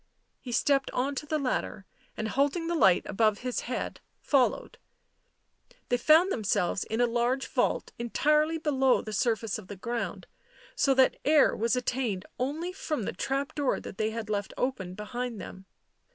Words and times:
He 0.39 0.51
stepped 0.51 0.89
on 0.95 1.13
to 1.13 1.27
the 1.27 1.37
ladder, 1.37 1.85
and 2.17 2.27
holding 2.29 2.65
the 2.65 2.73
light 2.73 3.03
above 3.05 3.41
his 3.41 3.59
head, 3.59 3.99
fol 4.19 4.49
lowed. 4.49 4.79
They 5.89 5.97
found 5.97 6.31
themselves 6.31 6.83
in 6.85 6.99
a 6.99 7.05
large 7.05 7.45
vault 7.45 7.91
entirely 7.99 8.57
below 8.57 9.03
the 9.03 9.13
surface 9.13 9.59
of 9.59 9.67
the 9.67 9.75
ground, 9.75 10.25
so 10.75 10.95
that 10.95 11.17
air 11.23 11.55
was 11.55 11.75
attained 11.75 12.25
only 12.39 12.73
from 12.73 13.03
the 13.03 13.13
trap 13.13 13.53
door 13.53 13.79
that 13.79 13.99
they 13.99 14.09
had 14.09 14.27
left 14.27 14.55
open 14.57 14.95
behind 14.95 15.39
them. 15.39 15.67